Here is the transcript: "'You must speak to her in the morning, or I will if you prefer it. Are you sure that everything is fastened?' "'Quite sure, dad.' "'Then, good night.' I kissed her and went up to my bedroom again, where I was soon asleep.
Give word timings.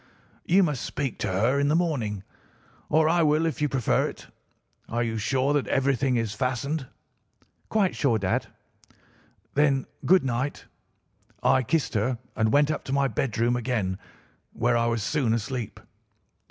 "'You 0.47 0.63
must 0.63 0.83
speak 0.83 1.19
to 1.19 1.27
her 1.27 1.59
in 1.59 1.67
the 1.67 1.75
morning, 1.75 2.23
or 2.89 3.07
I 3.07 3.21
will 3.21 3.45
if 3.45 3.61
you 3.61 3.69
prefer 3.69 4.09
it. 4.09 4.25
Are 4.89 5.03
you 5.03 5.19
sure 5.19 5.53
that 5.53 5.67
everything 5.67 6.15
is 6.15 6.33
fastened?' 6.33 6.87
"'Quite 7.69 7.95
sure, 7.95 8.17
dad.' 8.17 8.47
"'Then, 9.53 9.85
good 10.07 10.23
night.' 10.23 10.65
I 11.43 11.61
kissed 11.61 11.93
her 11.93 12.17
and 12.35 12.51
went 12.51 12.71
up 12.71 12.83
to 12.85 12.91
my 12.91 13.07
bedroom 13.07 13.55
again, 13.55 13.99
where 14.53 14.75
I 14.75 14.87
was 14.87 15.03
soon 15.03 15.35
asleep. 15.35 15.79